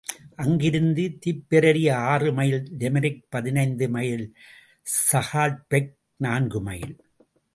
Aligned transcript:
அங்கிருந்து 0.35 1.19
திப்பெரரி 1.25 1.83
ஆறுமைல் 1.95 2.65
லிமெரிக் 2.79 3.25
பதினைந்து 3.29 3.89
மைல் 3.89 4.25
ஸாஹெட்பக் 5.11 5.91
நான்குமைல். 6.23 6.95